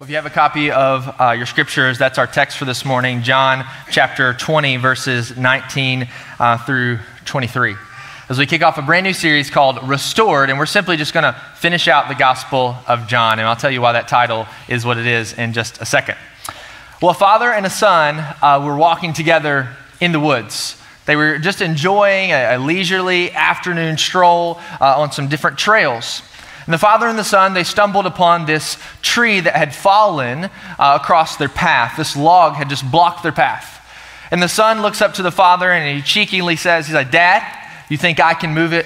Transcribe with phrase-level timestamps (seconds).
[0.00, 3.24] If you have a copy of uh, your scriptures, that's our text for this morning,
[3.24, 7.74] John chapter 20, verses 19 uh, through 23.
[8.28, 11.24] As we kick off a brand new series called Restored, and we're simply just going
[11.24, 14.86] to finish out the Gospel of John, and I'll tell you why that title is
[14.86, 16.16] what it is in just a second.
[17.02, 20.80] Well, a father and a son uh, were walking together in the woods.
[21.06, 26.22] They were just enjoying a, a leisurely afternoon stroll uh, on some different trails.
[26.68, 30.44] And the father and the son, they stumbled upon this tree that had fallen
[30.78, 31.96] uh, across their path.
[31.96, 33.82] This log had just blocked their path.
[34.30, 37.42] And the son looks up to the father and he cheekily says, He's like, Dad,
[37.88, 38.84] you think I can move it?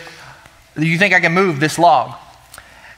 [0.76, 2.16] You think I can move this log?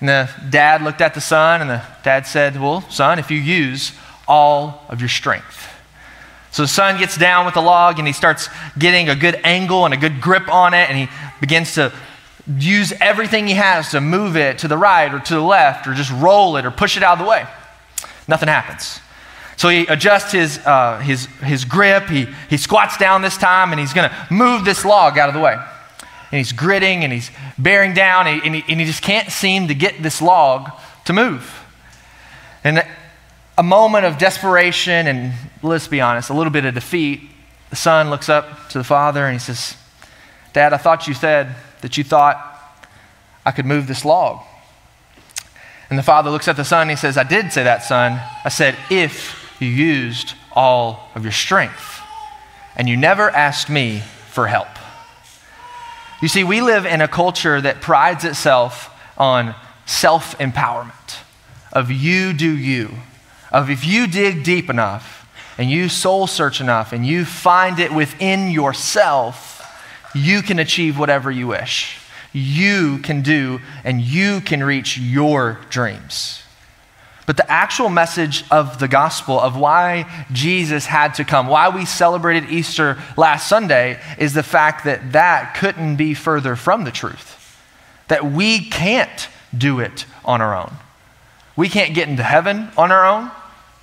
[0.01, 3.39] And the dad looked at the son and the dad said, Well, son, if you
[3.39, 3.93] use
[4.29, 5.67] all of your strength.
[6.51, 9.87] So the son gets down with the log and he starts getting a good angle
[9.87, 11.09] and a good grip on it and he
[11.41, 11.91] begins to
[12.47, 15.95] use everything he has to move it to the right or to the left or
[15.95, 17.47] just roll it or push it out of the way.
[18.29, 19.01] Nothing happens.
[19.57, 22.09] So he adjusts his, uh, his, his grip.
[22.09, 25.35] He, he squats down this time and he's going to move this log out of
[25.35, 25.55] the way.
[25.55, 29.31] And he's gritting and he's bearing down and he, and he, and he just can't
[29.31, 30.71] seem to get this log
[31.07, 31.65] to move.
[32.65, 32.85] And
[33.57, 37.23] a moment of desperation and let's be honest, a little bit of defeat,
[37.71, 39.77] the son looks up to the father and he says,
[40.53, 41.55] Dad, I thought you said
[41.85, 42.39] that you thought
[43.45, 44.41] I could move this log?
[45.91, 48.19] And the father looks at the son and he says, I did say that, son.
[48.43, 52.01] I said, if you used all of your strength.
[52.75, 54.69] And you never asked me for help.
[56.23, 61.19] You see, we live in a culture that prides itself on self empowerment,
[61.71, 62.95] of you do you,
[63.53, 67.93] of if you dig deep enough and you soul search enough and you find it
[67.93, 69.54] within yourself,
[70.15, 71.99] you can achieve whatever you wish.
[72.33, 76.43] You can do and you can reach your dreams.
[77.27, 81.87] But the actual message of the gospel, of why Jesus had to come, why we
[81.87, 87.41] celebrated Easter last Sunday, is the fact that that couldn't be further from the truth.
[88.09, 90.77] That we can't do it on our own.
[91.57, 93.31] We can't get into heaven on our own.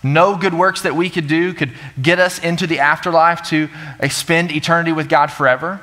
[0.04, 3.70] No good works that we could do could get us into the afterlife to
[4.00, 5.80] uh, spend eternity with God forever.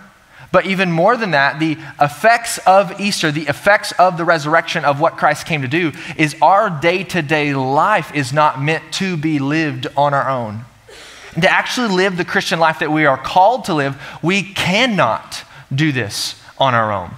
[0.51, 5.01] But even more than that, the effects of Easter, the effects of the resurrection of
[5.01, 9.17] what Christ came to do, is our day to day life is not meant to
[9.17, 10.65] be lived on our own.
[11.35, 15.45] And to actually live the Christian life that we are called to live, we cannot
[15.73, 17.11] do this on our own.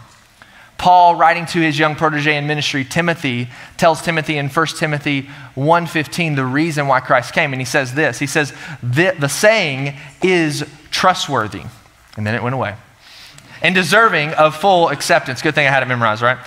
[0.77, 6.37] Paul, writing to his young protege in ministry, Timothy, tells Timothy in 1 Timothy 1.15
[6.37, 7.53] the reason why Christ came.
[7.53, 11.63] And he says this, he says, the, the saying is trustworthy.
[12.17, 12.75] And then it went away
[13.63, 15.43] and deserving of full acceptance.
[15.43, 16.39] Good thing I had it memorized, right?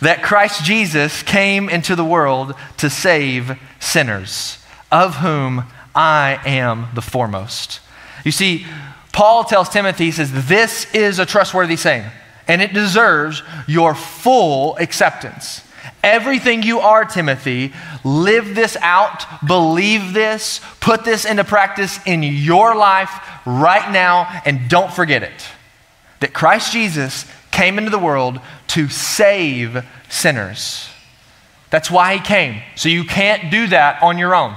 [0.00, 4.58] That Christ Jesus came into the world to save sinners,
[4.90, 7.80] of whom I am the foremost.
[8.24, 8.66] You see,
[9.12, 12.04] Paul tells Timothy, he says, This is a trustworthy saying,
[12.46, 15.62] and it deserves your full acceptance.
[16.02, 17.72] Everything you are, Timothy,
[18.04, 23.10] live this out, believe this, put this into practice in your life
[23.44, 25.46] right now, and don't forget it
[26.20, 30.88] that Christ Jesus came into the world to save sinners.
[31.70, 32.62] That's why he came.
[32.76, 34.56] So you can't do that on your own.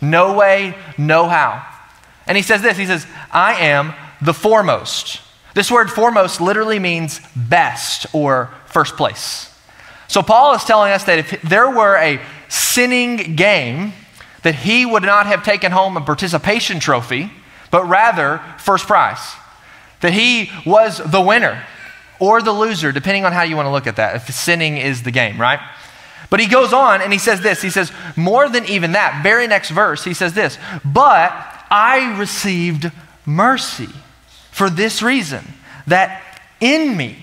[0.00, 1.66] No way, no how.
[2.26, 5.20] And he says this He says, I am the foremost.
[5.54, 9.50] This word foremost literally means best or first place.
[10.08, 13.92] So Paul is telling us that if there were a sinning game,
[14.42, 17.30] that he would not have taken home a participation trophy,
[17.70, 19.34] but rather first prize
[20.04, 21.64] that he was the winner
[22.18, 25.02] or the loser, depending on how you want to look at that, if sinning is
[25.02, 25.58] the game, right?
[26.28, 27.62] But he goes on and he says this.
[27.62, 31.32] He says, more than even that, very next verse, he says this, but
[31.70, 32.92] I received
[33.24, 33.88] mercy
[34.50, 35.42] for this reason,
[35.86, 36.22] that
[36.60, 37.16] in me,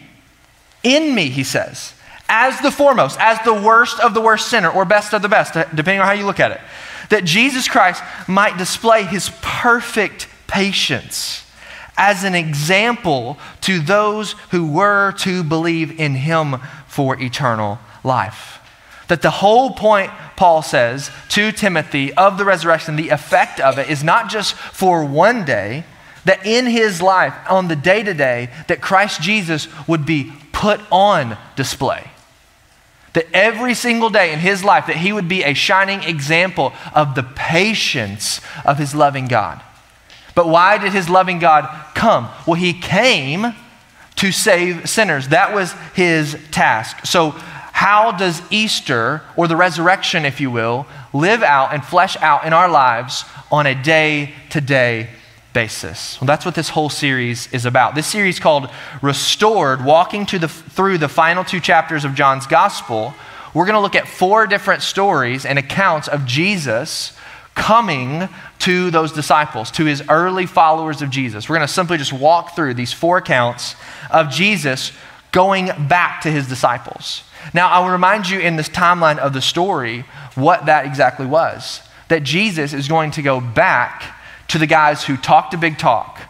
[0.81, 1.93] in me, he says,
[2.27, 5.53] as the foremost, as the worst of the worst sinner, or best of the best,
[5.53, 6.61] depending on how you look at it,
[7.09, 11.45] that Jesus Christ might display his perfect patience
[12.01, 16.57] as an example to those who were to believe in him
[16.87, 18.57] for eternal life.
[19.07, 23.87] That the whole point, Paul says to Timothy, of the resurrection, the effect of it
[23.87, 25.83] is not just for one day,
[26.25, 30.81] that in his life, on the day to day, that Christ Jesus would be put
[30.91, 32.09] on display.
[33.13, 37.13] That every single day in his life, that he would be a shining example of
[37.13, 39.61] the patience of his loving God.
[40.35, 42.29] But why did his loving God come?
[42.47, 43.53] Well, he came
[44.17, 45.29] to save sinners.
[45.29, 47.05] That was his task.
[47.05, 47.31] So,
[47.73, 52.53] how does Easter, or the resurrection, if you will, live out and flesh out in
[52.53, 55.09] our lives on a day to day
[55.53, 56.21] basis?
[56.21, 57.95] Well, that's what this whole series is about.
[57.95, 58.69] This series called
[59.01, 63.15] Restored, walking the, through the final two chapters of John's Gospel.
[63.55, 67.17] We're going to look at four different stories and accounts of Jesus
[67.55, 71.49] coming to those disciples, to his early followers of Jesus.
[71.49, 73.75] We're going to simply just walk through these four accounts
[74.09, 74.91] of Jesus
[75.31, 77.23] going back to his disciples.
[77.53, 80.05] Now, I will remind you in this timeline of the story
[80.35, 81.81] what that exactly was.
[82.09, 84.17] That Jesus is going to go back
[84.49, 86.21] to the guys who talked a big talk,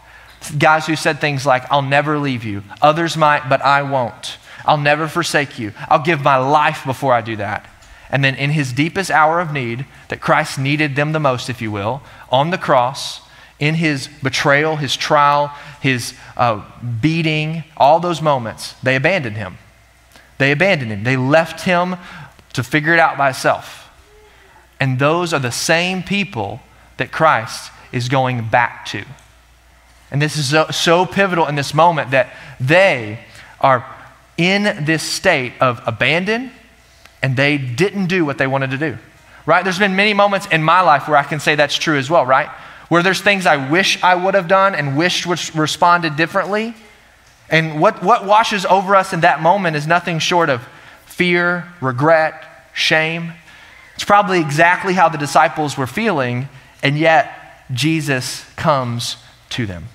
[0.56, 2.62] guys who said things like, I'll never leave you.
[2.80, 4.38] Others might, but I won't.
[4.64, 5.72] I'll never forsake you.
[5.88, 7.68] I'll give my life before I do that.
[8.12, 11.62] And then in his deepest hour of need, that Christ needed them the most, if
[11.62, 13.22] you will, on the cross,
[13.58, 15.48] in his betrayal, his trial,
[15.80, 16.62] his uh,
[17.00, 19.56] beating, all those moments, they abandoned him.
[20.38, 21.04] They abandoned him.
[21.04, 21.96] They left him
[22.52, 23.88] to figure it out by himself.
[24.78, 26.60] And those are the same people
[26.98, 29.04] that Christ is going back to.
[30.10, 33.20] And this is so, so pivotal in this moment that they
[33.60, 33.86] are
[34.36, 36.50] in this state of abandon
[37.22, 38.98] and they didn't do what they wanted to do.
[39.46, 39.64] Right?
[39.64, 42.26] There's been many moments in my life where I can say that's true as well,
[42.26, 42.48] right?
[42.88, 46.74] Where there's things I wish I would have done and wished would responded differently.
[47.48, 50.66] And what, what washes over us in that moment is nothing short of
[51.06, 53.32] fear, regret, shame.
[53.94, 56.48] It's probably exactly how the disciples were feeling,
[56.82, 59.16] and yet Jesus comes
[59.50, 59.86] to them.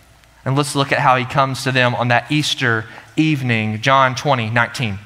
[0.45, 2.85] And let's look at how he comes to them on that Easter
[3.15, 4.99] evening, John 20, 19.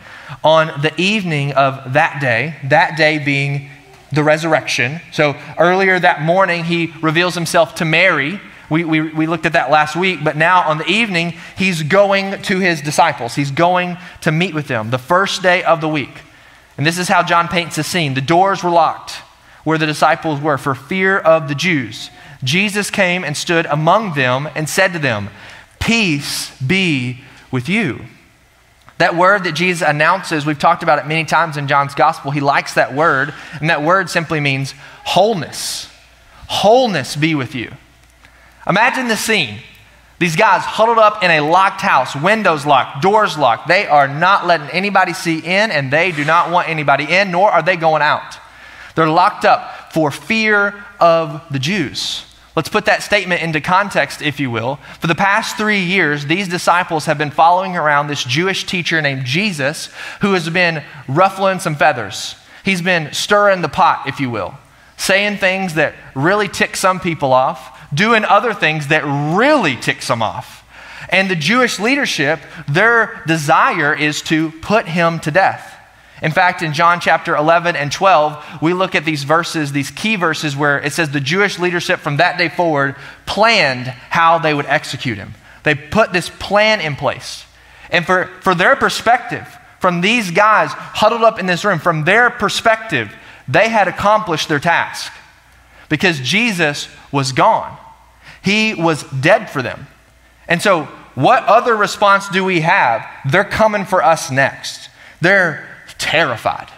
[0.43, 3.69] On the evening of that day, that day being
[4.11, 4.99] the resurrection.
[5.11, 8.39] So earlier that morning, he reveals himself to Mary
[8.71, 12.41] we, we, we looked at that last week, but now on the evening, he's going
[12.43, 13.35] to his disciples.
[13.35, 16.21] He's going to meet with them the first day of the week.
[16.77, 18.13] And this is how John paints the scene.
[18.13, 19.11] The doors were locked
[19.65, 22.11] where the disciples were for fear of the Jews.
[22.45, 25.29] Jesus came and stood among them and said to them,
[25.81, 28.05] Peace be with you.
[29.01, 32.29] That word that Jesus announces, we've talked about it many times in John's gospel.
[32.29, 35.89] He likes that word, and that word simply means wholeness.
[36.47, 37.71] Wholeness be with you.
[38.67, 39.57] Imagine the scene.
[40.19, 43.67] These guys huddled up in a locked house, windows locked, doors locked.
[43.67, 47.49] They are not letting anybody see in, and they do not want anybody in, nor
[47.49, 48.37] are they going out.
[48.93, 52.23] They're locked up for fear of the Jews.
[52.55, 54.75] Let's put that statement into context, if you will.
[54.99, 59.25] For the past three years, these disciples have been following around this Jewish teacher named
[59.25, 59.89] Jesus
[60.19, 62.35] who has been ruffling some feathers.
[62.65, 64.55] He's been stirring the pot, if you will,
[64.97, 69.03] saying things that really tick some people off, doing other things that
[69.35, 70.67] really ticks them off.
[71.09, 75.80] And the Jewish leadership, their desire is to put him to death.
[76.21, 80.15] In fact, in John chapter 11 and 12, we look at these verses, these key
[80.15, 82.95] verses, where it says the Jewish leadership from that day forward
[83.25, 85.33] planned how they would execute him.
[85.63, 87.45] They put this plan in place.
[87.89, 89.47] And for, for their perspective,
[89.79, 93.11] from these guys huddled up in this room, from their perspective,
[93.47, 95.11] they had accomplished their task
[95.89, 97.77] because Jesus was gone.
[98.43, 99.87] He was dead for them.
[100.47, 100.83] And so,
[101.15, 103.05] what other response do we have?
[103.29, 104.89] They're coming for us next.
[105.19, 105.67] They're
[106.01, 106.69] terrified.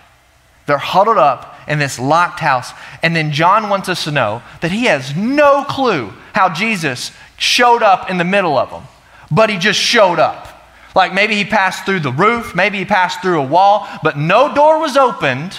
[0.66, 2.72] They're huddled up in this locked house.
[3.02, 7.84] And then John wants us to know that he has no clue how Jesus showed
[7.84, 8.84] up in the middle of them,
[9.32, 10.50] but he just showed up.
[10.96, 14.54] Like maybe he passed through the roof, maybe he passed through a wall, but no
[14.54, 15.58] door was opened,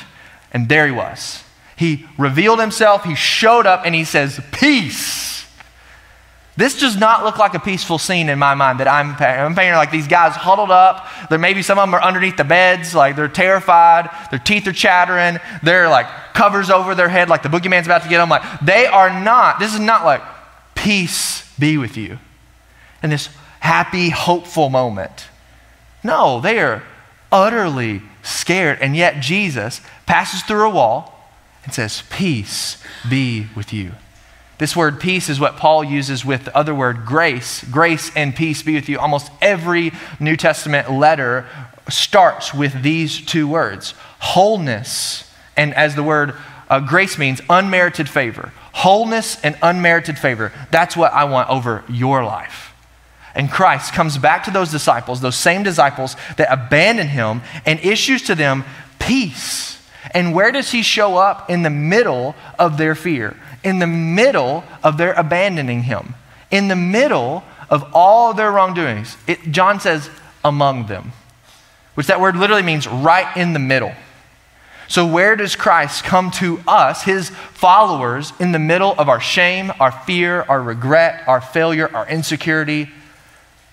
[0.53, 1.43] and there he was.
[1.77, 5.34] He revealed himself, he showed up, and he says, Peace.
[6.57, 9.45] This does not look like a peaceful scene in my mind that I'm painting.
[9.45, 11.09] I'm painting like these guys huddled up.
[11.29, 14.09] There maybe some of them are underneath the beds, like they're terrified.
[14.31, 15.41] Their teeth are chattering.
[15.65, 18.29] They're like covers over their head, like the boogeyman's about to get them.
[18.29, 19.59] Like they are not.
[19.59, 20.23] This is not like
[20.77, 22.19] peace be with you,
[23.03, 23.29] in this
[23.61, 25.27] happy, hopeful moment.
[26.05, 26.83] No, they are
[27.33, 31.15] utterly scared, and yet Jesus passes through a wall
[31.65, 33.93] and says, Peace be with you.
[34.59, 37.65] This word peace is what Paul uses with the other word grace.
[37.65, 38.99] Grace and peace be with you.
[38.99, 41.47] Almost every New Testament letter
[41.89, 46.35] starts with these two words wholeness, and as the word
[46.71, 48.53] uh, grace means, unmerited favor.
[48.73, 50.51] Wholeness and unmerited favor.
[50.71, 52.75] That's what I want over your life.
[53.35, 58.23] And Christ comes back to those disciples, those same disciples that abandoned him, and issues
[58.23, 58.65] to them
[58.99, 59.75] peace
[60.13, 61.49] and where does he show up?
[61.49, 66.15] In the middle of their fear, in the middle of their abandoning him,
[66.51, 69.17] in the middle of all their wrongdoings.
[69.27, 70.11] It, John says,
[70.45, 71.13] among them.
[71.95, 73.93] which that word literally means right in the middle.
[74.87, 79.73] So, where does Christ come to us, his followers, in the middle of our shame,
[79.81, 82.91] our fear, our regret, our failure, our insecurity?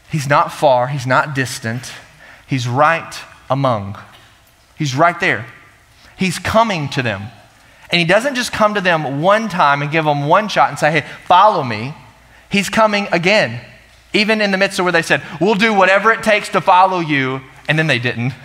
[0.10, 1.92] He's not far, he's not distant,
[2.48, 3.14] he's right
[3.50, 3.98] among.
[4.78, 5.46] He's right there.
[6.18, 7.24] He's coming to them.
[7.92, 10.80] And he doesn't just come to them one time and give them one shot and
[10.80, 11.94] say, hey, follow me.
[12.50, 13.62] He's coming again,
[14.14, 17.00] even in the midst of where they said, we'll do whatever it takes to follow
[17.00, 18.34] you, and then they didn't.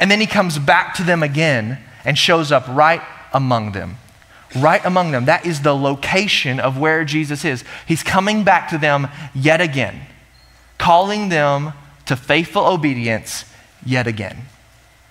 [0.00, 3.02] And then he comes back to them again and shows up right
[3.32, 3.96] among them.
[4.56, 5.24] Right among them.
[5.24, 7.64] That is the location of where Jesus is.
[7.84, 10.02] He's coming back to them yet again,
[10.78, 11.72] calling them
[12.06, 13.44] to faithful obedience
[13.84, 14.42] yet again.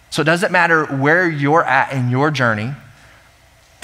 [0.10, 2.74] So it doesn't matter where you're at in your journey.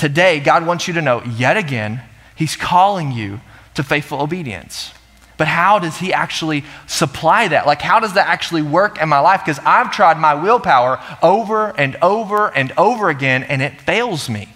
[0.04, 2.02] Today, God wants you to know yet again,
[2.36, 3.40] He's calling you
[3.76, 4.92] to faithful obedience.
[5.38, 7.66] But how does he actually supply that?
[7.66, 9.40] Like, how does that actually work in my life?
[9.46, 14.50] Because I've tried my willpower over and over and over again, and it fails me.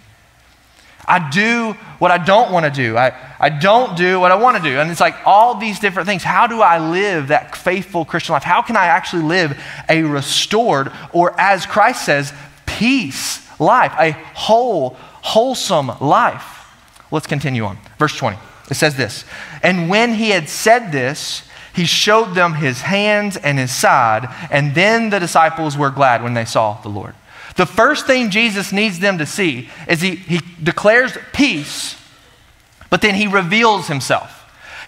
[1.07, 2.97] I do what I don't want to do.
[2.97, 4.77] I, I don't do what I want to do.
[4.77, 6.23] And it's like all these different things.
[6.23, 8.43] How do I live that faithful Christian life?
[8.43, 12.33] How can I actually live a restored, or as Christ says,
[12.65, 16.65] peace life, a whole, wholesome life?
[17.11, 17.77] Let's continue on.
[17.99, 18.37] Verse 20.
[18.69, 19.25] It says this
[19.63, 21.43] And when he had said this,
[21.73, 26.33] he showed them his hands and his side, and then the disciples were glad when
[26.33, 27.13] they saw the Lord.
[27.55, 31.95] The first thing Jesus needs them to see is he, he declares peace,
[32.89, 34.33] but then he reveals himself.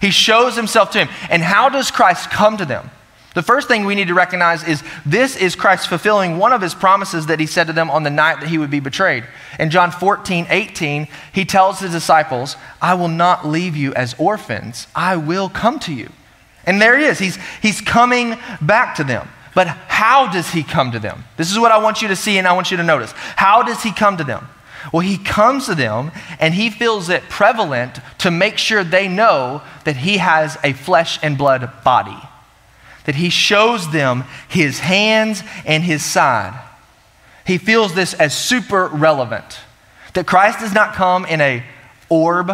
[0.00, 1.08] He shows himself to him.
[1.30, 2.90] And how does Christ come to them?
[3.34, 6.74] The first thing we need to recognize is this is Christ fulfilling one of his
[6.74, 9.24] promises that he said to them on the night that he would be betrayed.
[9.58, 14.88] In John 14, 18, he tells the disciples, I will not leave you as orphans,
[14.96, 16.10] I will come to you.
[16.66, 17.18] And there he is.
[17.18, 19.28] He's, he's coming back to them.
[19.54, 21.24] But how does he come to them?
[21.36, 23.12] This is what I want you to see and I want you to notice.
[23.12, 24.46] How does he come to them?
[24.92, 29.62] Well, he comes to them and he feels it prevalent to make sure they know
[29.84, 32.18] that he has a flesh and blood body
[33.10, 36.56] that he shows them his hands and his side.
[37.44, 39.58] He feels this as super relevant.
[40.14, 41.64] That Christ does not come in a
[42.08, 42.52] orb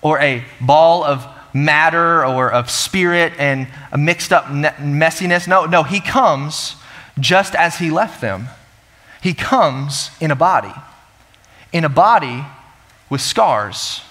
[0.00, 5.48] or a ball of matter or of spirit and a mixed up messiness.
[5.48, 6.76] No, no, he comes
[7.18, 8.46] just as he left them.
[9.20, 10.72] He comes in a body,
[11.72, 12.44] in a body
[13.10, 14.02] with scars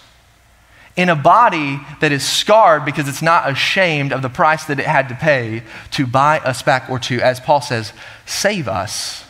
[0.97, 4.87] in a body that is scarred because it's not ashamed of the price that it
[4.87, 5.61] had to pay
[5.91, 7.93] to buy us back or to, as Paul says,
[8.25, 9.23] save us.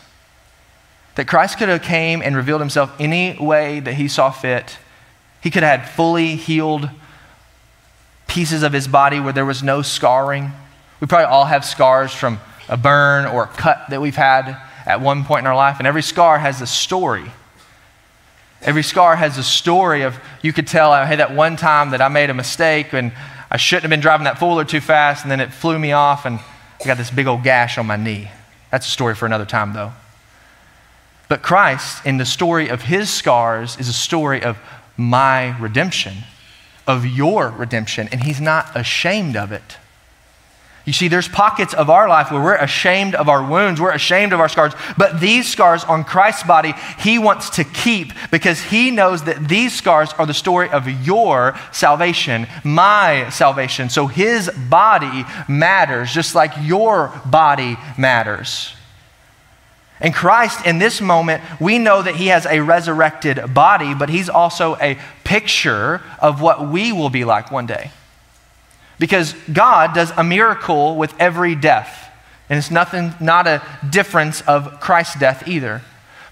[1.16, 4.78] That Christ could have came and revealed himself any way that he saw fit.
[5.42, 6.88] He could have had fully healed
[8.26, 10.52] pieces of his body where there was no scarring.
[11.00, 14.56] We probably all have scars from a burn or a cut that we've had
[14.86, 17.30] at one point in our life, and every scar has a story.
[18.62, 22.08] Every scar has a story of, you could tell, hey, that one time that I
[22.08, 23.12] made a mistake and
[23.50, 26.26] I shouldn't have been driving that four-wheeler too fast and then it flew me off
[26.26, 26.40] and
[26.80, 28.30] I got this big old gash on my knee.
[28.70, 29.92] That's a story for another time, though.
[31.28, 34.58] But Christ, in the story of his scars, is a story of
[34.96, 36.18] my redemption,
[36.86, 39.76] of your redemption, and he's not ashamed of it.
[40.88, 44.32] You see, there's pockets of our life where we're ashamed of our wounds, we're ashamed
[44.32, 48.90] of our scars, but these scars on Christ's body, He wants to keep because He
[48.90, 53.90] knows that these scars are the story of your salvation, my salvation.
[53.90, 58.72] So His body matters just like your body matters.
[60.00, 64.30] And Christ, in this moment, we know that He has a resurrected body, but He's
[64.30, 67.90] also a picture of what we will be like one day.
[68.98, 72.10] Because God does a miracle with every death.
[72.50, 75.82] And it's nothing, not a difference of Christ's death either.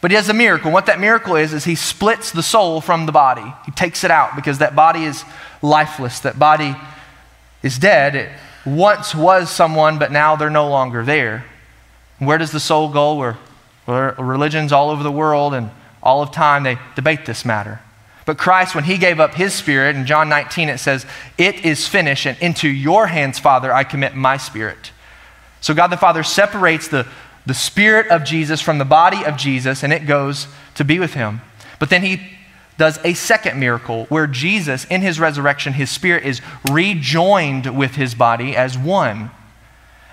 [0.00, 0.72] But he has a miracle.
[0.72, 3.44] What that miracle is, is he splits the soul from the body.
[3.64, 5.24] He takes it out because that body is
[5.62, 6.20] lifeless.
[6.20, 6.74] That body
[7.62, 8.14] is dead.
[8.14, 8.30] It
[8.64, 11.44] once was someone, but now they're no longer there.
[12.18, 13.14] Where does the soul go?
[13.14, 13.38] Where,
[13.84, 15.70] where religions all over the world and
[16.02, 17.80] all of time, they debate this matter.
[18.26, 21.06] But Christ, when he gave up his spirit, in John 19 it says,
[21.38, 24.90] It is finished, and into your hands, Father, I commit my spirit.
[25.60, 27.06] So God the Father separates the,
[27.46, 31.14] the spirit of Jesus from the body of Jesus, and it goes to be with
[31.14, 31.40] him.
[31.78, 32.20] But then he
[32.78, 38.14] does a second miracle where Jesus, in his resurrection, his spirit is rejoined with his
[38.14, 39.30] body as one.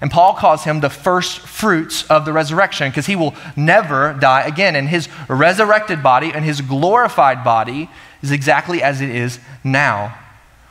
[0.03, 4.41] And Paul calls him the first fruits of the resurrection because he will never die
[4.41, 4.75] again.
[4.75, 7.89] And his resurrected body and his glorified body
[8.21, 10.13] is exactly as it is now,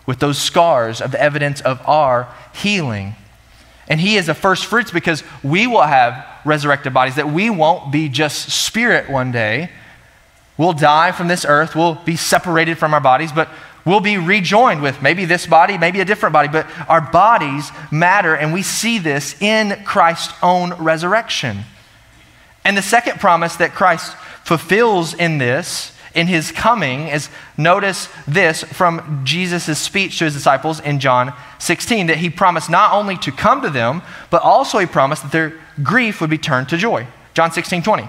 [0.05, 3.15] with those scars of the evidence of our healing.
[3.89, 7.91] And he is the first fruits because we will have resurrected bodies, that we won't
[7.91, 9.71] be just spirit one day.
[10.59, 13.49] We'll die from this earth, we'll be separated from our bodies, but
[13.85, 18.35] we'll be rejoined with maybe this body, maybe a different body, but our bodies matter,
[18.35, 21.65] and we see this in Christ's own resurrection.
[22.65, 28.63] And the second promise that Christ fulfills in this in his coming is notice this
[28.63, 33.33] from Jesus' speech to his disciples in John 16 that he promised not only to
[33.33, 37.07] come to them, but also he promised that their grief would be turned to joy.
[37.35, 38.09] John 16, 20.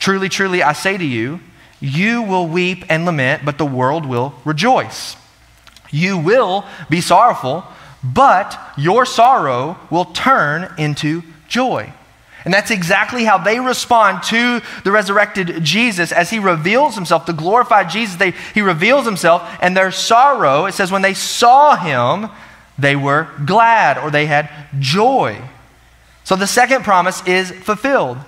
[0.00, 1.40] Truly, truly, I say to you,
[1.84, 5.16] you will weep and lament, but the world will rejoice.
[5.90, 7.64] You will be sorrowful,
[8.02, 11.92] but your sorrow will turn into joy.
[12.44, 17.32] And that's exactly how they respond to the resurrected Jesus as he reveals himself, the
[17.32, 18.16] glorified Jesus.
[18.16, 22.30] They, he reveals himself, and their sorrow, it says, when they saw him,
[22.78, 25.40] they were glad or they had joy.
[26.24, 28.18] So the second promise is fulfilled.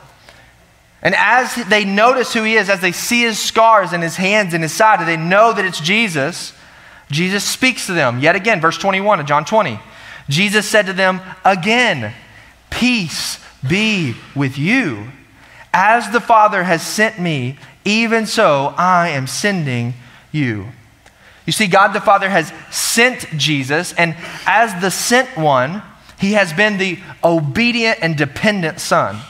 [1.07, 4.55] And as they notice who he is, as they see his scars and his hands
[4.55, 6.53] and his side, and they know that it's Jesus,
[7.13, 8.19] Jesus speaks to them.
[8.19, 9.79] Yet again, verse 21 of John 20.
[10.29, 12.13] Jesus said to them, Again,
[12.71, 15.13] peace be with you.
[15.73, 19.95] As the Father has sent me, even so I am sending
[20.33, 20.67] you.
[21.47, 25.85] You see, God the Father has sent Jesus, and as the sent one,
[26.19, 29.21] he has been the obedient and dependent Son.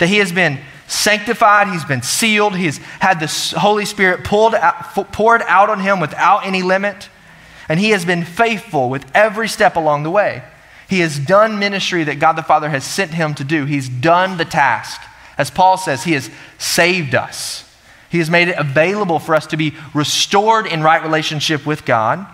[0.00, 5.12] That he has been sanctified, he's been sealed, he's had the Holy Spirit pulled out,
[5.12, 7.08] poured out on him without any limit,
[7.68, 10.42] and he has been faithful with every step along the way.
[10.88, 13.66] He has done ministry that God the Father has sent him to do.
[13.66, 15.00] He's done the task.
[15.36, 17.64] As Paul says, he has saved us.
[18.08, 22.26] He has made it available for us to be restored in right relationship with God.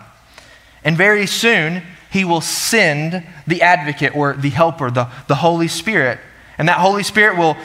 [0.84, 1.82] And very soon,
[2.12, 6.20] he will send the advocate or the helper, the, the Holy Spirit.
[6.56, 7.56] And that Holy Spirit will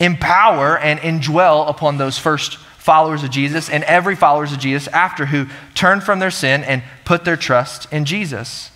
[0.00, 5.26] empower and indwell upon those first followers of Jesus and every followers of Jesus after
[5.26, 8.70] who turn from their sin and put their trust in Jesus.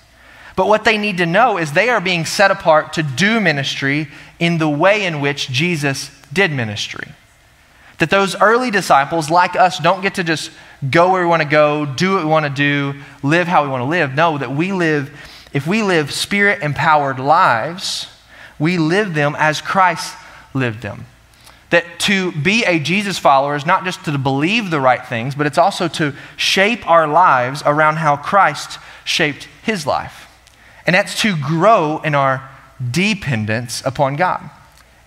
[0.55, 4.09] But what they need to know is they are being set apart to do ministry
[4.39, 7.09] in the way in which Jesus did ministry.
[7.99, 10.51] That those early disciples, like us, don't get to just
[10.91, 13.71] go where we want to go, do what we want to do, live how we
[13.71, 14.15] want to live.
[14.15, 15.17] No, that we live,
[15.53, 18.09] if we live spirit empowered lives,
[18.59, 20.17] we live them as Christ
[20.53, 21.07] lived them.
[21.73, 25.47] That to be a Jesus follower is not just to believe the right things, but
[25.47, 30.29] it's also to shape our lives around how Christ shaped his life.
[30.87, 32.47] And that's to grow in our
[32.91, 34.51] dependence upon God.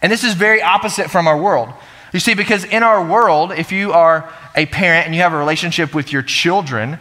[0.01, 1.69] And this is very opposite from our world.
[2.11, 5.37] You see, because in our world, if you are a parent and you have a
[5.37, 6.97] relationship with your children,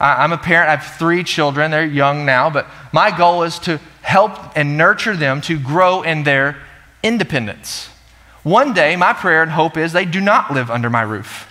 [0.00, 3.78] I'm a parent, I have three children, they're young now, but my goal is to
[4.00, 6.56] help and nurture them to grow in their
[7.02, 7.90] independence.
[8.42, 11.48] One day, my prayer and hope is they do not live under my roof.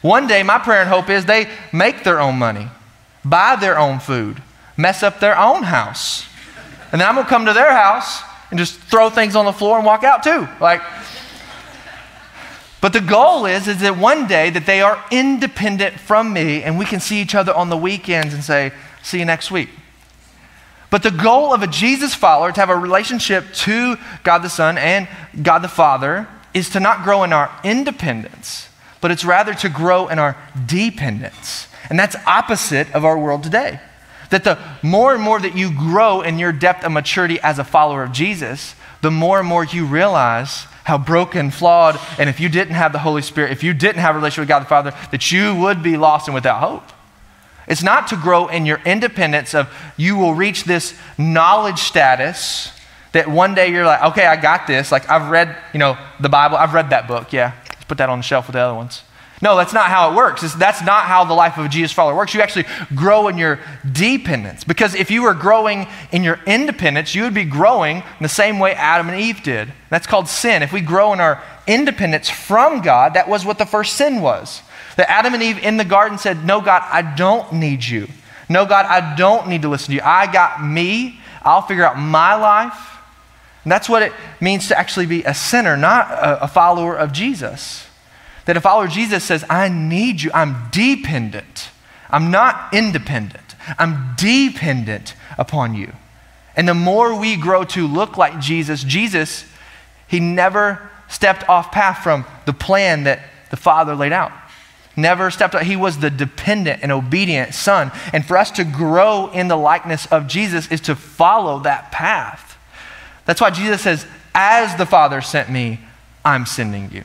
[0.00, 2.68] One day, my prayer and hope is they make their own money,
[3.24, 4.42] buy their own food,
[4.76, 6.26] mess up their own house.
[6.90, 9.52] And then I'm going to come to their house and just throw things on the
[9.52, 10.48] floor and walk out too.
[10.60, 10.82] Like,
[12.80, 16.76] but the goal is, is that one day that they are independent from me and
[16.78, 19.70] we can see each other on the weekends and say, see you next week.
[20.92, 24.76] But the goal of a Jesus follower to have a relationship to God the Son
[24.76, 25.08] and
[25.42, 28.68] God the Father is to not grow in our independence,
[29.00, 31.66] but it's rather to grow in our dependence.
[31.88, 33.80] And that's opposite of our world today.
[34.28, 37.64] That the more and more that you grow in your depth of maturity as a
[37.64, 42.50] follower of Jesus, the more and more you realize how broken, flawed, and if you
[42.50, 44.92] didn't have the Holy Spirit, if you didn't have a relationship with God the Father,
[45.10, 46.84] that you would be lost and without hope.
[47.68, 52.72] It's not to grow in your independence of you will reach this knowledge status
[53.12, 54.90] that one day you're like, okay, I got this.
[54.90, 56.56] Like I've read, you know, the Bible.
[56.56, 57.32] I've read that book.
[57.32, 59.02] Yeah, let's put that on the shelf with the other ones.
[59.42, 60.44] No, that's not how it works.
[60.44, 62.32] It's, that's not how the life of a Jesus follower works.
[62.32, 63.58] You actually grow in your
[63.90, 64.62] dependence.
[64.62, 68.60] Because if you were growing in your independence, you would be growing in the same
[68.60, 69.72] way Adam and Eve did.
[69.90, 70.62] That's called sin.
[70.62, 74.62] If we grow in our independence from God, that was what the first sin was.
[74.96, 78.08] That Adam and Eve in the garden said, No, God, I don't need you.
[78.48, 80.02] No, God, I don't need to listen to you.
[80.02, 81.20] I got me.
[81.42, 82.98] I'll figure out my life.
[83.64, 87.12] And that's what it means to actually be a sinner, not a, a follower of
[87.12, 87.86] Jesus.
[88.44, 90.30] That a follower of Jesus says, I need you.
[90.34, 91.70] I'm dependent.
[92.10, 93.54] I'm not independent.
[93.78, 95.92] I'm dependent upon you.
[96.56, 99.44] And the more we grow to look like Jesus, Jesus,
[100.08, 104.32] he never stepped off path from the plan that the Father laid out.
[104.96, 105.62] Never stepped out.
[105.62, 107.90] He was the dependent and obedient Son.
[108.12, 112.58] And for us to grow in the likeness of Jesus is to follow that path.
[113.24, 115.80] That's why Jesus says, As the Father sent me,
[116.24, 117.04] I'm sending you.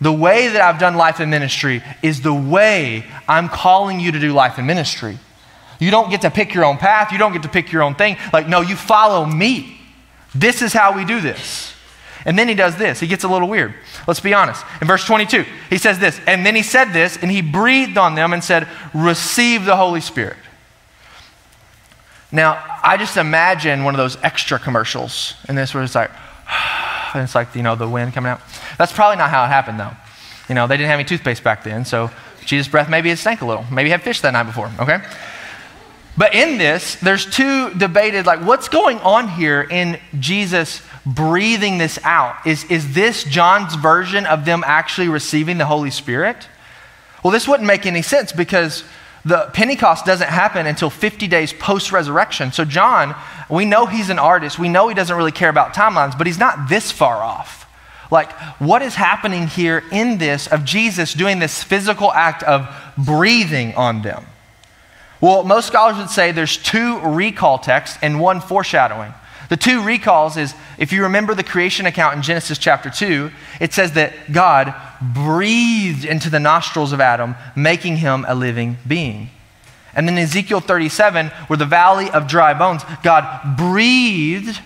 [0.00, 4.20] The way that I've done life and ministry is the way I'm calling you to
[4.20, 5.18] do life and ministry.
[5.78, 7.94] You don't get to pick your own path, you don't get to pick your own
[7.94, 8.16] thing.
[8.32, 9.80] Like, no, you follow me.
[10.34, 11.73] This is how we do this.
[12.24, 13.00] And then he does this.
[13.00, 13.74] He gets a little weird.
[14.06, 14.64] Let's be honest.
[14.80, 18.14] In verse 22, he says this, and then he said this, and he breathed on
[18.14, 20.36] them and said, Receive the Holy Spirit.
[22.32, 26.10] Now, I just imagine one of those extra commercials, and this where it's like,
[27.14, 28.40] and it's like, you know, the wind coming out.
[28.78, 29.92] That's probably not how it happened, though.
[30.48, 32.10] You know, they didn't have any toothpaste back then, so
[32.44, 33.64] Jesus' breath maybe it stank a little.
[33.70, 35.02] Maybe he had fish that night before, okay?
[36.16, 41.98] But in this, there's two debated, like, what's going on here in Jesus breathing this
[42.02, 42.46] out?
[42.46, 46.48] Is, is this John's version of them actually receiving the Holy Spirit?
[47.22, 48.84] Well, this wouldn't make any sense because
[49.24, 52.52] the Pentecost doesn't happen until 50 days post resurrection.
[52.52, 53.14] So, John,
[53.48, 54.58] we know he's an artist.
[54.58, 57.62] We know he doesn't really care about timelines, but he's not this far off.
[58.10, 63.74] Like, what is happening here in this of Jesus doing this physical act of breathing
[63.74, 64.26] on them?
[65.20, 69.14] Well, most scholars would say there's two recall texts and one foreshadowing.
[69.54, 73.72] The two recalls is if you remember the creation account in Genesis chapter 2, it
[73.72, 79.30] says that God breathed into the nostrils of Adam, making him a living being.
[79.94, 84.58] And then Ezekiel 37, where the valley of dry bones, God breathed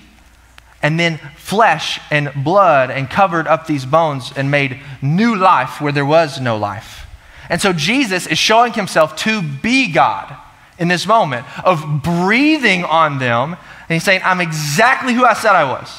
[0.83, 5.93] and then flesh and blood and covered up these bones and made new life where
[5.93, 7.07] there was no life.
[7.51, 10.35] And so Jesus is showing himself to be God
[10.79, 15.53] in this moment of breathing on them and he's saying, I'm exactly who I said
[15.53, 15.91] I was.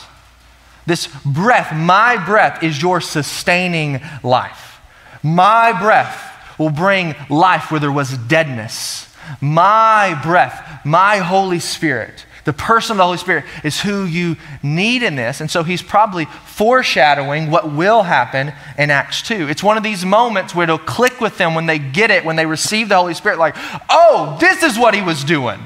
[0.85, 4.79] This breath, my breath, is your sustaining life.
[5.23, 9.07] My breath will bring life where there was deadness.
[9.41, 15.03] My breath, my Holy Spirit, the person of the Holy Spirit is who you need
[15.03, 15.41] in this.
[15.41, 19.47] And so he's probably foreshadowing what will happen in Acts 2.
[19.49, 22.35] It's one of these moments where it'll click with them when they get it, when
[22.35, 23.55] they receive the Holy Spirit, like,
[23.89, 25.59] oh, this is what he was doing.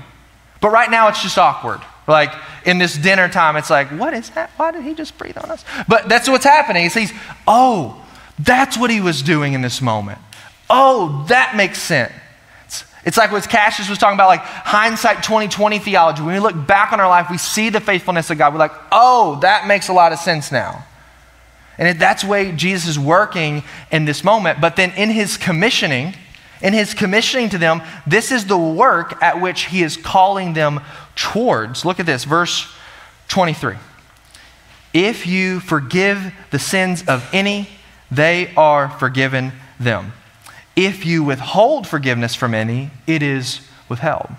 [0.60, 1.82] But right now it's just awkward.
[2.08, 2.34] Like
[2.66, 4.52] in this dinner time, it's like, what is that?
[4.58, 5.64] Why did he just breathe on us?
[5.88, 6.84] But that's what's happening.
[6.84, 7.14] He sees,
[7.48, 8.06] oh,
[8.40, 10.20] that's what he was doing in this moment.
[10.70, 12.12] Oh, that makes sense.
[13.06, 16.22] It's like what Cassius was talking about, like hindsight 2020 theology.
[16.22, 18.54] When we look back on our life, we see the faithfulness of God.
[18.54, 20.86] We're like, oh, that makes a lot of sense now.
[21.78, 24.62] And that's way Jesus is working in this moment.
[24.62, 26.14] But then in his commissioning,
[26.62, 30.80] in his commissioning to them, this is the work at which he is calling them
[31.16, 31.86] towards.
[31.86, 32.68] Look at this, verse
[33.28, 33.76] 23.
[34.94, 37.70] If you forgive the sins of any,
[38.12, 40.14] they are forgiven them.
[40.76, 44.30] If you withhold forgiveness from any, it is withheld.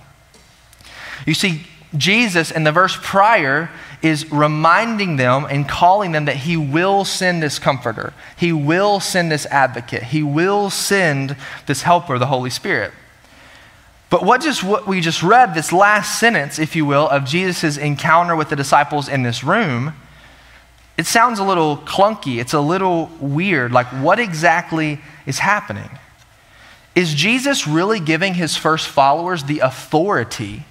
[1.26, 3.70] You see, Jesus in the verse prior
[4.02, 8.12] is reminding them and calling them that he will send this comforter.
[8.36, 10.04] He will send this advocate.
[10.04, 12.92] He will send this helper, the Holy Spirit.
[14.10, 17.76] But what just what we just read, this last sentence, if you will, of Jesus'
[17.76, 19.94] encounter with the disciples in this room,
[20.96, 22.40] it sounds a little clunky.
[22.40, 23.72] It's a little weird.
[23.72, 25.90] Like, what exactly is happening?
[26.94, 30.64] Is Jesus really giving his first followers the authority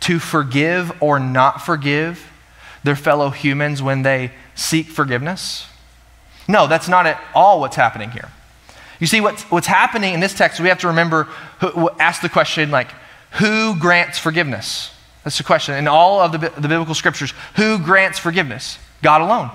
[0.00, 2.30] to forgive or not forgive
[2.84, 5.66] their fellow humans when they seek forgiveness?
[6.46, 8.30] No, that's not at all what's happening here.
[9.00, 11.24] You see, what's, what's happening in this text, we have to remember,
[11.60, 12.90] who, ask the question, like,
[13.32, 14.90] who grants forgiveness?
[15.24, 15.74] That's the question.
[15.74, 18.78] In all of the, the biblical scriptures, who grants forgiveness?
[19.02, 19.50] God alone.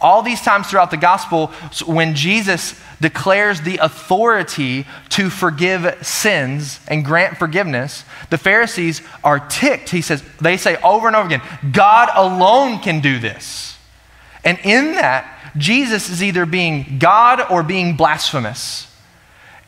[0.00, 1.48] All these times throughout the gospel,
[1.84, 9.90] when Jesus declares the authority to forgive sins and grant forgiveness, the Pharisees are ticked.
[9.90, 11.42] He says, they say over and over again,
[11.72, 13.76] God alone can do this.
[14.44, 18.86] And in that, Jesus is either being God or being blasphemous.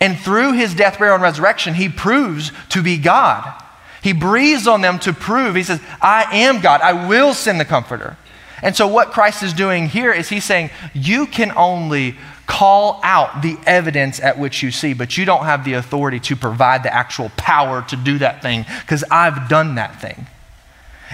[0.00, 3.62] And through his death, burial, and resurrection, he proves to be God.
[4.02, 6.80] He breathes on them to prove, he says, I am God.
[6.80, 8.16] I will send the Comforter.
[8.62, 12.16] And so, what Christ is doing here is he's saying, You can only
[12.46, 16.36] call out the evidence at which you see, but you don't have the authority to
[16.36, 20.26] provide the actual power to do that thing because I've done that thing.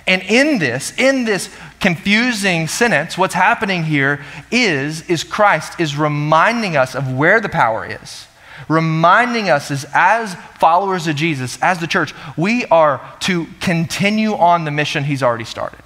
[0.07, 6.77] And in this, in this confusing sentence, what's happening here is, is Christ is reminding
[6.77, 8.27] us of where the power is.
[8.69, 14.65] Reminding us is as followers of Jesus, as the church, we are to continue on
[14.65, 15.81] the mission he's already started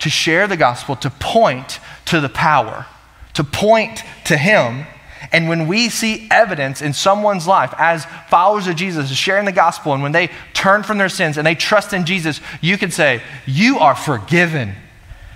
[0.00, 2.86] to share the gospel, to point to the power,
[3.34, 4.86] to point to Him.
[5.32, 9.92] And when we see evidence in someone's life as followers of Jesus sharing the gospel,
[9.92, 13.22] and when they turn from their sins and they trust in Jesus, you can say,
[13.46, 14.74] You are forgiven.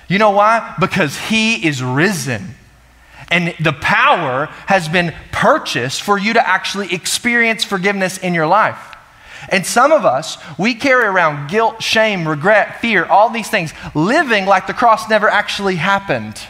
[0.09, 0.75] You know why?
[0.81, 2.55] Because he is risen.
[3.29, 8.97] And the power has been purchased for you to actually experience forgiveness in your life.
[9.49, 14.47] And some of us, we carry around guilt, shame, regret, fear, all these things, living
[14.47, 16.41] like the cross never actually happened.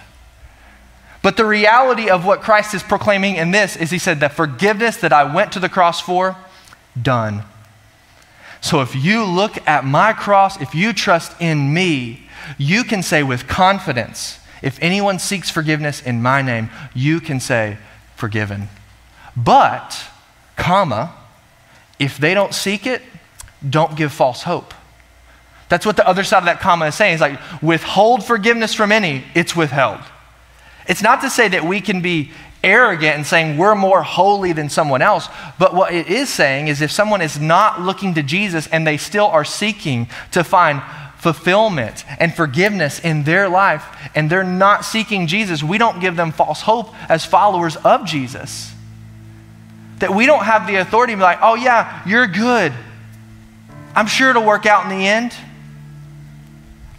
[1.24, 4.98] But the reality of what Christ is proclaiming in this is He said, The forgiveness
[4.98, 6.36] that I went to the cross for,
[7.00, 7.44] done.
[8.60, 13.22] So if you look at my cross, if you trust in me, you can say
[13.22, 17.78] with confidence, if anyone seeks forgiveness in my name, you can say,
[18.16, 18.68] forgiven.
[19.34, 20.04] But,
[20.56, 21.14] comma,
[21.98, 23.00] if they don't seek it,
[23.66, 24.74] don't give false hope.
[25.70, 27.14] That's what the other side of that comma is saying.
[27.14, 30.02] It's like, withhold forgiveness from any, it's withheld.
[30.86, 32.30] It's not to say that we can be
[32.62, 36.80] arrogant and saying we're more holy than someone else, but what it is saying is
[36.80, 40.82] if someone is not looking to Jesus and they still are seeking to find
[41.18, 46.32] fulfillment and forgiveness in their life and they're not seeking Jesus, we don't give them
[46.32, 48.72] false hope as followers of Jesus.
[50.00, 52.72] That we don't have the authority to be like, oh, yeah, you're good.
[53.94, 55.34] I'm sure it'll work out in the end.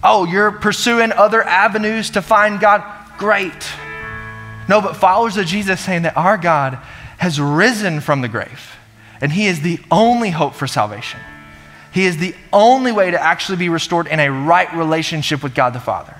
[0.03, 2.83] Oh, you're pursuing other avenues to find God.
[3.17, 3.69] Great.
[4.67, 6.75] No, but followers of Jesus saying that our God
[7.17, 8.75] has risen from the grave
[9.21, 11.19] and He is the only hope for salvation.
[11.93, 15.71] He is the only way to actually be restored in a right relationship with God
[15.71, 16.15] the Father.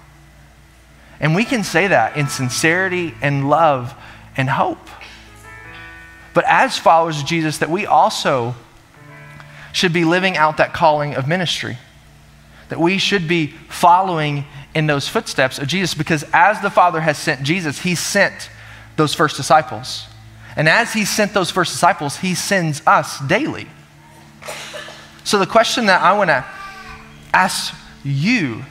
[1.19, 3.93] And we can say that in sincerity and love
[4.38, 4.89] and hope.
[6.34, 8.55] But as followers of Jesus, that we also
[9.73, 11.77] should be living out that calling of ministry.
[12.69, 17.17] That we should be following in those footsteps of Jesus because as the Father has
[17.17, 18.49] sent Jesus, He sent
[18.97, 20.05] those first disciples.
[20.55, 23.67] And as He sent those first disciples, He sends us daily.
[25.23, 26.45] So, the question that I want to
[27.33, 28.63] ask you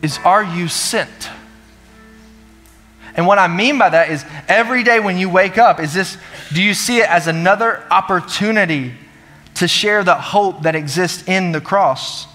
[0.00, 1.28] is Are you sent?
[3.16, 6.16] And what I mean by that is every day when you wake up, is this,
[6.52, 8.94] do you see it as another opportunity
[9.54, 12.26] to share the hope that exists in the cross?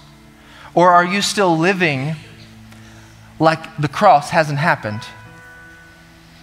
[0.74, 2.16] Or are you still living
[3.38, 5.02] like the cross hasn't happened?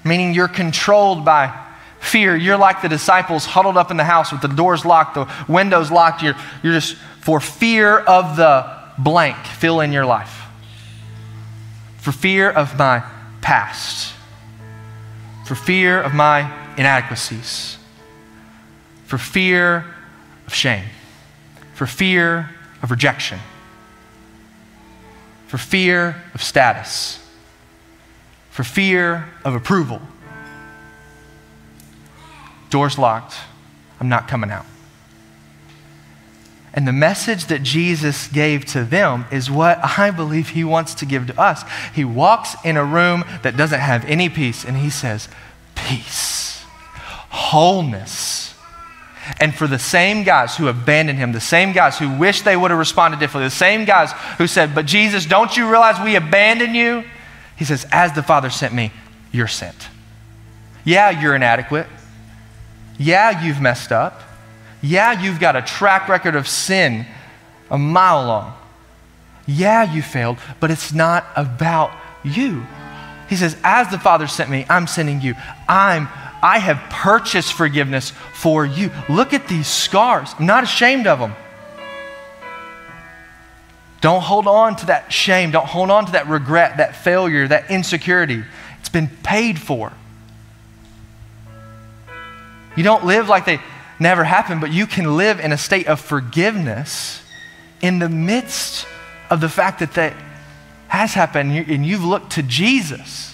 [0.03, 1.53] Meaning you're controlled by
[1.99, 2.35] fear.
[2.35, 5.91] You're like the disciples huddled up in the house with the doors locked, the windows
[5.91, 6.21] locked.
[6.21, 8.65] You're, you're just for fear of the
[8.97, 10.43] blank, fill in your life.
[11.97, 13.03] For fear of my
[13.41, 14.13] past.
[15.45, 17.77] For fear of my inadequacies.
[19.05, 19.85] For fear
[20.45, 20.85] of shame.
[21.73, 22.49] For fear
[22.81, 23.39] of rejection.
[25.47, 27.23] For fear of status.
[28.51, 30.01] For fear of approval
[32.69, 33.35] Door's locked.
[33.99, 34.65] I'm not coming out.
[36.73, 41.05] And the message that Jesus gave to them is what I believe he wants to
[41.05, 41.63] give to us.
[41.95, 45.27] He walks in a room that doesn't have any peace and he says,
[45.75, 46.63] Peace,
[47.29, 48.46] wholeness.
[49.39, 52.71] And for the same guys who abandoned him, the same guys who wish they would
[52.71, 56.75] have responded differently, the same guys who said, But Jesus, don't you realize we abandon
[56.75, 57.03] you?
[57.55, 58.91] He says, As the Father sent me,
[59.31, 59.89] you're sent.
[60.83, 61.87] Yeah, you're inadequate.
[62.97, 64.21] Yeah, you've messed up.
[64.81, 67.05] Yeah, you've got a track record of sin
[67.69, 68.53] a mile long.
[69.45, 71.91] Yeah, you failed, but it's not about
[72.23, 72.65] you.
[73.29, 75.35] He says, As the Father sent me, I'm sending you.
[75.67, 76.07] I'm,
[76.41, 78.91] I have purchased forgiveness for you.
[79.09, 80.33] Look at these scars.
[80.37, 81.33] I'm not ashamed of them.
[84.01, 85.51] Don't hold on to that shame.
[85.51, 88.43] Don't hold on to that regret, that failure, that insecurity.
[88.79, 89.91] It's been paid for.
[92.75, 93.59] You don't live like they
[93.99, 97.23] never happened, but you can live in a state of forgiveness
[97.81, 98.85] in the midst
[99.29, 100.13] of the fact that that
[100.87, 103.33] has happened and you've looked to Jesus.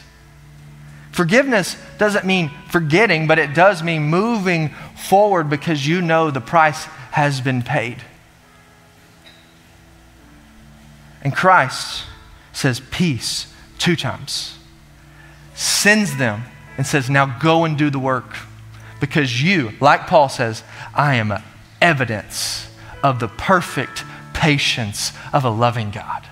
[1.14, 6.86] Forgiveness doesn't mean forgetting, but it does mean moving forward because you know the price
[7.12, 7.98] has been paid.
[11.22, 12.06] And Christ
[12.52, 14.58] says peace two times,
[15.54, 16.46] sends them,
[16.78, 18.36] and says, Now go and do the work.
[19.00, 20.64] Because you, like Paul says,
[20.96, 21.32] I am
[21.80, 22.68] evidence
[23.04, 26.26] of the perfect patience of a loving God.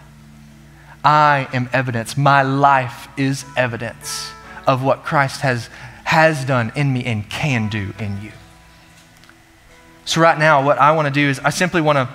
[1.04, 2.18] I am evidence.
[2.18, 4.32] My life is evidence
[4.68, 5.70] of what Christ has,
[6.04, 8.32] has done in me and can do in you.
[10.06, 12.10] So, right now, what I want to do is I simply want to,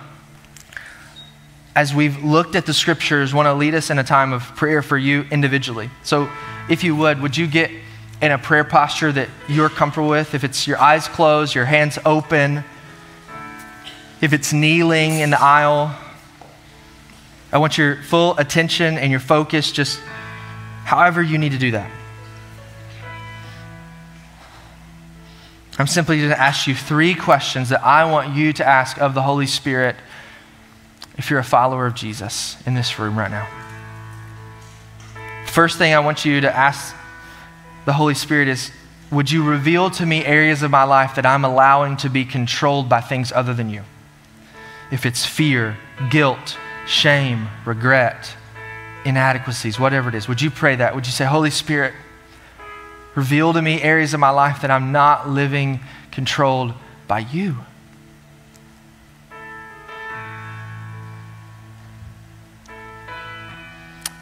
[1.74, 4.82] as we've looked at the scriptures, want to lead us in a time of prayer
[4.82, 5.90] for you individually.
[6.02, 6.28] So,
[6.68, 7.70] if you would, would you get
[8.20, 11.98] in a prayer posture that you're comfortable with, if it's your eyes closed, your hands
[12.04, 12.64] open,
[14.20, 15.94] if it's kneeling in the aisle,
[17.52, 20.00] I want your full attention and your focus, just
[20.84, 21.90] however you need to do that.
[25.78, 29.12] I'm simply going to ask you three questions that I want you to ask of
[29.12, 29.96] the Holy Spirit
[31.18, 33.46] if you're a follower of Jesus in this room right now.
[35.46, 36.94] First thing I want you to ask
[37.84, 38.70] the Holy Spirit is
[39.10, 42.88] Would you reveal to me areas of my life that I'm allowing to be controlled
[42.88, 43.82] by things other than you?
[44.90, 45.76] If it's fear,
[46.10, 48.34] guilt, shame, regret,
[49.04, 50.94] inadequacies, whatever it is, would you pray that?
[50.94, 51.92] Would you say, Holy Spirit,
[53.16, 55.80] Reveal to me areas of my life that I'm not living
[56.12, 56.74] controlled
[57.08, 57.56] by you.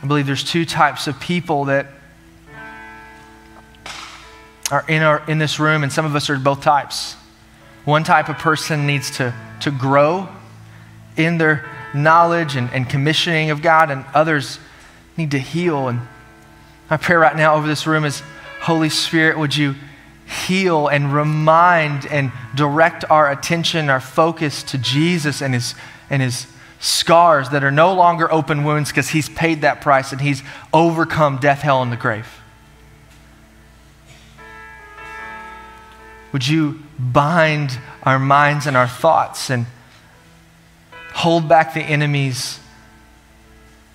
[0.01, 1.89] I believe there's two types of people that
[4.71, 7.15] are in, our, in this room, and some of us are both types.
[7.85, 10.29] One type of person needs to, to grow
[11.17, 14.61] in their knowledge and, and commissioning of God, and others
[15.17, 15.89] need to heal.
[15.89, 16.01] And
[16.89, 18.23] my prayer right now over this room is
[18.65, 19.75] Holy Spirit, would you
[20.25, 25.75] heal and remind and direct our attention, our focus to Jesus and his,
[26.09, 26.47] and his
[26.81, 31.37] scars that are no longer open wounds because he's paid that price and he's overcome
[31.37, 32.41] death, hell, and the grave.
[36.33, 39.67] Would you bind our minds and our thoughts and
[41.13, 42.61] hold back the enemy's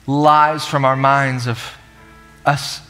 [0.05, 1.75] lies from our minds of
[2.45, 2.81] us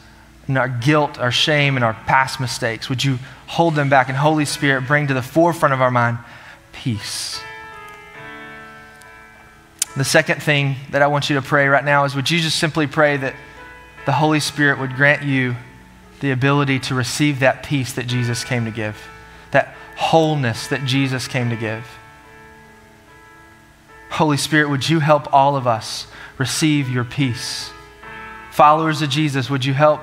[0.49, 2.89] and our guilt, our shame, and our past mistakes.
[2.89, 6.17] Would you hold them back and, Holy Spirit, bring to the forefront of our mind
[6.73, 7.39] peace?
[9.95, 12.57] The second thing that I want you to pray right now is would you just
[12.57, 13.35] simply pray that
[14.07, 15.55] the Holy Spirit would grant you
[16.19, 18.97] the ability to receive that peace that Jesus came to give,
[19.51, 21.85] that wholeness that Jesus came to give?
[24.09, 26.07] Holy Spirit, would you help all of us
[26.39, 27.69] receive your peace?
[28.49, 30.01] Followers of Jesus, would you help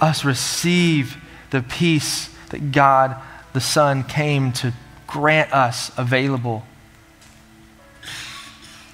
[0.00, 1.16] us receive
[1.50, 3.16] the peace that God
[3.52, 4.72] the Son came to
[5.06, 6.64] grant us available.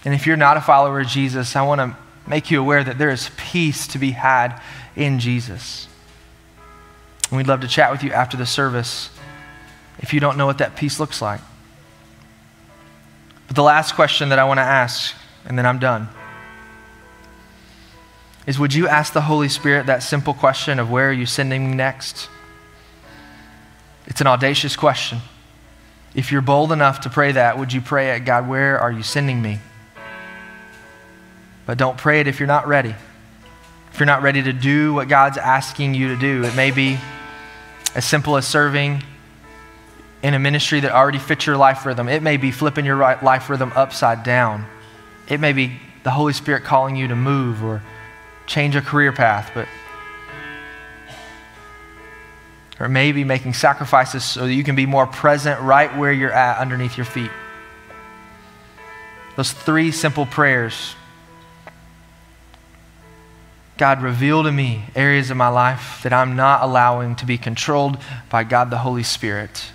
[0.04, 2.98] And if you're not a follower of Jesus, I want to make you aware that
[2.98, 4.60] there is peace to be had
[4.96, 5.88] in Jesus.
[7.28, 9.10] And we'd love to chat with you after the service
[9.98, 11.40] if you don't know what that peace looks like.
[13.46, 15.14] But the last question that I want to ask,
[15.46, 16.08] and then I'm done
[18.46, 21.70] is would you ask the Holy Spirit that simple question of where are you sending
[21.70, 22.28] me next?
[24.06, 25.18] It's an audacious question.
[26.14, 29.02] If you're bold enough to pray that, would you pray it, God, where are you
[29.02, 29.58] sending me?
[31.66, 32.94] But don't pray it if you're not ready.
[33.92, 36.98] If you're not ready to do what God's asking you to do, it may be
[37.94, 39.02] as simple as serving
[40.22, 42.08] in a ministry that already fits your life rhythm.
[42.08, 44.66] It may be flipping your life rhythm upside down.
[45.28, 47.82] It may be the Holy Spirit calling you to move or
[48.46, 49.68] change a career path, but
[52.80, 56.58] or maybe making sacrifices so that you can be more present right where you're at
[56.58, 57.30] underneath your feet.
[59.36, 60.94] Those three simple prayers.
[63.76, 67.98] God, reveal to me areas of my life that I'm not allowing to be controlled
[68.30, 69.72] by God the Holy Spirit.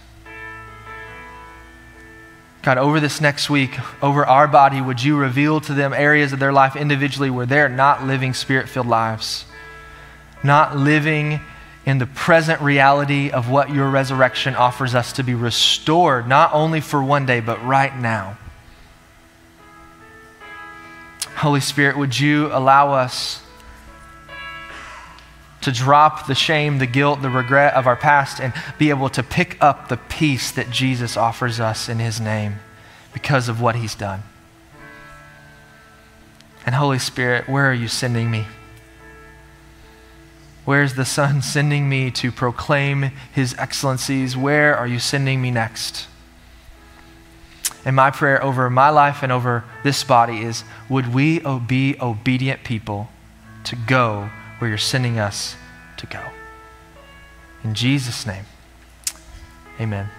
[2.61, 6.39] God, over this next week, over our body, would you reveal to them areas of
[6.39, 9.45] their life individually where they're not living spirit filled lives,
[10.43, 11.39] not living
[11.85, 16.81] in the present reality of what your resurrection offers us to be restored, not only
[16.81, 18.37] for one day, but right now.
[21.37, 23.41] Holy Spirit, would you allow us
[25.61, 29.23] to drop the shame, the guilt, the regret of our past and be able to
[29.23, 32.55] pick up the peace that Jesus offers us in his name
[33.13, 34.23] because of what he's done.
[36.65, 38.45] And Holy Spirit, where are you sending me?
[40.65, 44.37] Where's the Son sending me to proclaim his excellencies?
[44.37, 46.07] Where are you sending me next?
[47.83, 52.63] And my prayer over my life and over this body is would we be obedient
[52.63, 53.09] people
[53.63, 55.55] to go where you're sending us
[55.97, 56.23] to go.
[57.63, 58.45] In Jesus' name,
[59.79, 60.09] amen.